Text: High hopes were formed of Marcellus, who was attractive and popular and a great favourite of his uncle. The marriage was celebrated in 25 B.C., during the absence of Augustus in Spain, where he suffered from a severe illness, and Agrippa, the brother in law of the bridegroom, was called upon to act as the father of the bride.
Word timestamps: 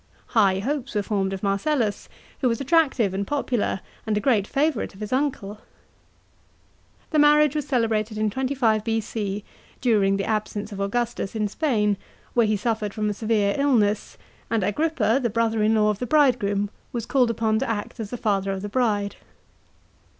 High 0.29 0.57
hopes 0.57 0.95
were 0.95 1.03
formed 1.03 1.31
of 1.31 1.43
Marcellus, 1.43 2.09
who 2.39 2.47
was 2.49 2.59
attractive 2.59 3.13
and 3.13 3.27
popular 3.27 3.81
and 4.07 4.17
a 4.17 4.19
great 4.19 4.47
favourite 4.47 4.95
of 4.95 4.99
his 4.99 5.13
uncle. 5.13 5.59
The 7.11 7.19
marriage 7.19 7.53
was 7.55 7.67
celebrated 7.67 8.17
in 8.17 8.31
25 8.31 8.83
B.C., 8.83 9.43
during 9.79 10.17
the 10.17 10.25
absence 10.25 10.71
of 10.71 10.79
Augustus 10.81 11.35
in 11.35 11.47
Spain, 11.47 11.97
where 12.33 12.47
he 12.47 12.57
suffered 12.57 12.95
from 12.95 13.11
a 13.11 13.13
severe 13.13 13.53
illness, 13.59 14.17
and 14.49 14.63
Agrippa, 14.63 15.19
the 15.21 15.29
brother 15.29 15.61
in 15.61 15.75
law 15.75 15.91
of 15.91 15.99
the 15.99 16.07
bridegroom, 16.07 16.71
was 16.91 17.05
called 17.05 17.29
upon 17.29 17.59
to 17.59 17.69
act 17.69 17.99
as 17.99 18.09
the 18.09 18.17
father 18.17 18.51
of 18.51 18.63
the 18.63 18.69
bride. 18.69 19.17